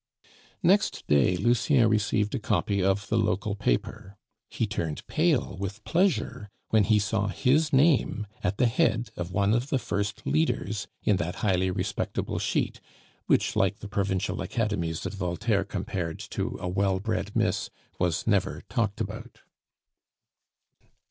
Next 0.63 1.05
day 1.05 1.37
Lucien 1.37 1.87
received 1.87 2.33
a 2.33 2.39
copy 2.39 2.83
of 2.83 3.07
the 3.09 3.19
local 3.19 3.53
paper. 3.53 4.17
He 4.49 4.65
turned 4.65 5.05
pale 5.05 5.55
with 5.59 5.83
pleasure 5.83 6.49
when 6.69 6.85
he 6.85 6.97
saw 6.97 7.27
his 7.27 7.71
name 7.71 8.25
at 8.43 8.57
the 8.57 8.65
head 8.65 9.11
of 9.15 9.31
one 9.31 9.53
of 9.53 9.69
the 9.69 9.77
first 9.77 10.25
"leaders" 10.25 10.87
in 11.03 11.17
that 11.17 11.35
highly 11.45 11.69
respectable 11.69 12.39
sheet, 12.39 12.81
which 13.27 13.55
like 13.55 13.77
the 13.77 13.87
provincial 13.87 14.41
academies 14.41 15.01
that 15.03 15.13
Voltaire 15.13 15.63
compared 15.63 16.17
to 16.31 16.57
a 16.59 16.67
well 16.67 16.99
bred 16.99 17.35
miss, 17.35 17.69
was 17.99 18.25
never 18.25 18.63
talked 18.69 19.01
about. 19.01 19.41